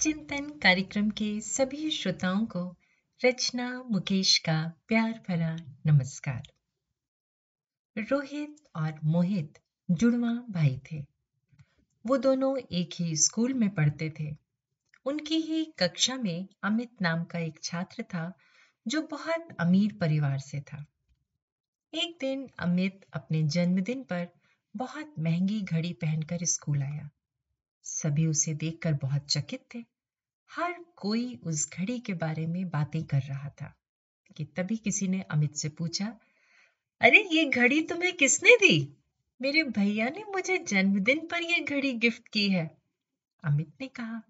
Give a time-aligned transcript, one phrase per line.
[0.00, 2.76] चिंतन कार्यक्रम के सभी श्रोताओं को
[3.24, 6.42] रचना मुकेश का प्यार भरा नमस्कार।
[7.98, 9.58] रोहित और मोहित
[9.90, 11.06] जुड़वा भाई थे।
[12.06, 14.36] वो दोनों एक ही स्कूल में पढ़ते थे।
[15.04, 18.32] उनकी ही कक्षा में अमित नाम का एक छात्र था
[18.88, 20.86] जो बहुत अमीर परिवार से था।
[21.94, 24.28] एक दिन अमित अपने जन्मदिन पर
[24.76, 27.10] बहुत महँगी घड़ी पहनकर स्कूल आया।
[27.86, 29.84] सभी उसे देखकर बहुत चकित थे।
[30.50, 33.76] हर कोई उस घड़ी के बारे में बातें कर रहा था
[34.36, 36.18] कि तभी किसी ने अमित से पूछा,
[37.00, 38.96] अरे, ये घड़ी तुम्हें किसने दी?
[39.42, 42.78] मेरे भैया ने मुझे जन्मदिन पर यह घड़ी गिफ्ट की है।
[43.44, 44.22] अमित ने कहा।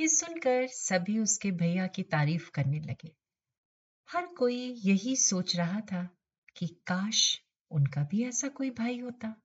[0.00, 3.12] ये सुनकर सभी उसके भैया की तारीफ़ करने लगे।
[4.08, 6.08] हर कोई यही सोच रहा था
[6.56, 9.43] कि काश उनका भी ऐसा कोई भाई होता।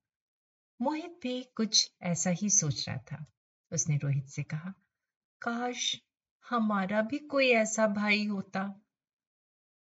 [0.82, 3.26] मोहित भी कुछ ऐसा ही सोच रहा था।
[3.72, 4.74] उसने रोहित से कहा,
[5.42, 6.02] काश
[6.50, 8.64] हमारा भी कोई ऐसा भाई होता।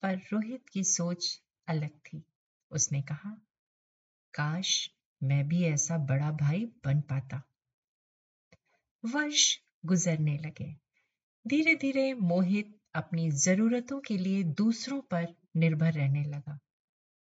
[0.03, 2.23] पर रोहित की सोच अलग थी।
[2.71, 3.31] उसने कहा,
[4.35, 4.91] काश
[5.23, 7.43] मैं भी ऐसा बड़ा भाई बन पाता।
[9.05, 10.77] वर्ष गुजरने लगे।
[11.49, 16.59] धीरे धीरे मोहित अपनी जरूरतों के लिए दूसरों पर निर्भर रहने लगा,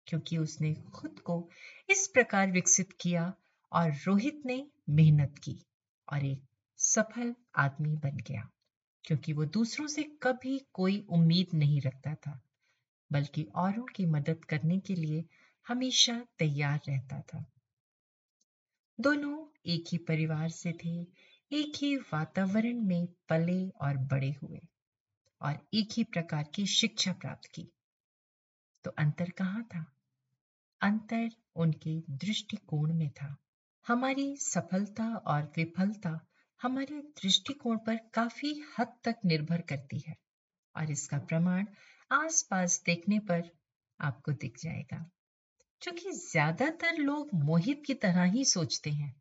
[0.06, 1.50] क्योंकि उसने खुद को
[1.90, 3.34] इस प्रकार विकसित किया
[3.72, 5.58] और रोहित ने मेहनत की
[6.12, 6.42] और एक
[6.76, 8.48] सफल आदमी बन गया,
[9.04, 12.40] क्योंकि वो दूसरों से कभी कोई उम्मीद नहीं रखता था,
[13.12, 15.24] बल्कि औरों की मदद करने के लिए
[15.68, 17.52] हमेशा तैयार रहता था।
[19.00, 21.00] दोनों एक ही परिवार से थे,
[21.52, 24.60] एक ही वातावरण में पले और बड़े हुए
[25.42, 27.68] और एक ही प्रकार की शिक्षा प्राप्त की।
[28.84, 29.92] तो अंतर कहाँ था?
[30.80, 33.36] अंतर उनके दृष्टिकोण में था।
[33.86, 36.18] हमारी सफलता और विफलता
[36.60, 40.16] हमारे दृष्टिकोण पर काफ़ी हद तक निर्भर करती है
[40.74, 41.66] और इसका प्रमाण
[42.10, 43.50] आसपास देखने पर
[44.00, 44.98] आपको दिख जाएगा।
[45.82, 49.14] क्योंकि ज़्यादातर लोग मोहित की तरह ही सोचते हैं,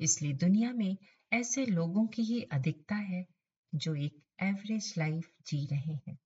[0.00, 0.96] इसलिए दुनिया में
[1.32, 3.24] ऐसे लोगों की ही अधिकता है
[3.72, 6.18] जो एक एवरेज लाइफ जी रहे हैं।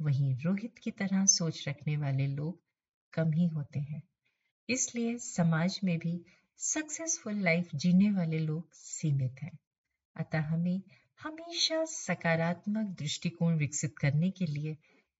[0.00, 2.60] वहीं रोहित की तरह सोच रखने वाले लोग
[3.12, 4.02] कम ही होते हैं,
[4.68, 6.20] इसलिए समाज में भी
[6.58, 9.58] सक्सेसफुल लाइफ जीने वाले लोग सीमित हैं।
[10.16, 10.80] अतः हमें
[11.20, 14.76] हमेशा सकारात्मक दृष्टिकोण विकसित करने के लिए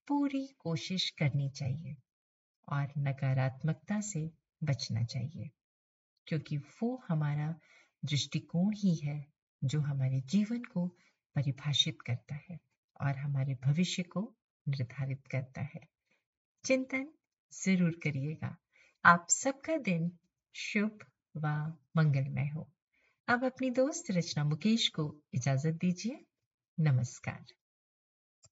[0.09, 1.94] पूरी कोशिश करनी चाहिए
[2.69, 4.25] और नकारात्मकता से
[4.62, 5.50] बचना चाहिए,
[6.27, 7.55] क्योंकि वो हमारा
[8.03, 9.25] दृष्टिकोण ही है
[9.62, 10.87] जो हमारे जीवन को
[11.37, 12.59] परिभाषित करता है
[13.00, 14.23] और हमारे भविष्य को
[14.67, 15.81] निर्धारित करता है।
[16.65, 17.09] चिंतन
[17.53, 18.56] ज़रूर करिएगा।
[19.05, 20.11] आप सबका दिन
[20.55, 21.05] शुभ
[21.37, 21.47] व
[21.97, 22.69] मंगलमय हो।
[23.28, 26.25] अब अपनी दोस्त रचना मुकेश को इजाज़त दीजिए।
[26.81, 27.45] नमस्कार।